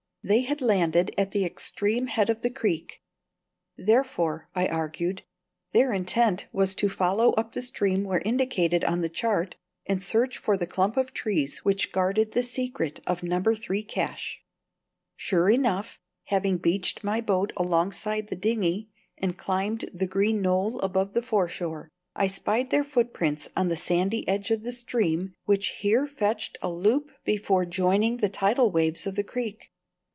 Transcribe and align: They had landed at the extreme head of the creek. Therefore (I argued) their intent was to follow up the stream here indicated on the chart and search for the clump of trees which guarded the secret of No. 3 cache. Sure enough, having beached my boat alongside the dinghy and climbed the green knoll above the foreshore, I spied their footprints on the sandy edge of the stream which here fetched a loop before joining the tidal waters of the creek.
They 0.23 0.41
had 0.41 0.61
landed 0.61 1.09
at 1.17 1.31
the 1.31 1.43
extreme 1.45 2.05
head 2.05 2.29
of 2.29 2.43
the 2.43 2.51
creek. 2.51 3.01
Therefore 3.75 4.49
(I 4.53 4.67
argued) 4.67 5.23
their 5.71 5.91
intent 5.93 6.45
was 6.53 6.75
to 6.75 6.89
follow 6.89 7.31
up 7.31 7.53
the 7.53 7.63
stream 7.63 8.05
here 8.05 8.21
indicated 8.23 8.83
on 8.83 9.01
the 9.01 9.09
chart 9.09 9.55
and 9.87 9.99
search 9.99 10.37
for 10.37 10.55
the 10.55 10.67
clump 10.67 10.95
of 10.95 11.11
trees 11.11 11.65
which 11.65 11.91
guarded 11.91 12.33
the 12.33 12.43
secret 12.43 12.99
of 13.07 13.23
No. 13.23 13.41
3 13.41 13.81
cache. 13.81 14.43
Sure 15.15 15.49
enough, 15.49 15.97
having 16.25 16.57
beached 16.59 17.03
my 17.03 17.19
boat 17.19 17.51
alongside 17.57 18.27
the 18.27 18.35
dinghy 18.35 18.91
and 19.17 19.39
climbed 19.39 19.89
the 19.91 20.05
green 20.05 20.39
knoll 20.39 20.79
above 20.81 21.13
the 21.13 21.23
foreshore, 21.23 21.89
I 22.15 22.27
spied 22.27 22.69
their 22.69 22.83
footprints 22.83 23.49
on 23.57 23.69
the 23.69 23.75
sandy 23.75 24.27
edge 24.27 24.51
of 24.51 24.61
the 24.61 24.71
stream 24.71 25.33
which 25.45 25.69
here 25.79 26.05
fetched 26.05 26.59
a 26.61 26.69
loop 26.69 27.09
before 27.25 27.65
joining 27.65 28.17
the 28.17 28.29
tidal 28.29 28.69
waters 28.69 29.07
of 29.07 29.15
the 29.15 29.23
creek. 29.23 29.69